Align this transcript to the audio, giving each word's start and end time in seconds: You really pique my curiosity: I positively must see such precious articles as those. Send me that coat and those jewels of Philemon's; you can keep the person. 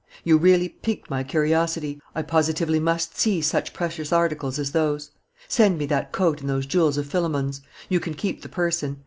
You 0.23 0.37
really 0.39 0.67
pique 0.67 1.11
my 1.11 1.23
curiosity: 1.23 2.01
I 2.15 2.23
positively 2.23 2.79
must 2.79 3.15
see 3.19 3.39
such 3.39 3.71
precious 3.71 4.11
articles 4.11 4.57
as 4.57 4.71
those. 4.71 5.11
Send 5.47 5.77
me 5.77 5.85
that 5.85 6.11
coat 6.11 6.41
and 6.41 6.49
those 6.49 6.65
jewels 6.65 6.97
of 6.97 7.05
Philemon's; 7.05 7.61
you 7.87 7.99
can 7.99 8.15
keep 8.15 8.41
the 8.41 8.49
person. 8.49 8.97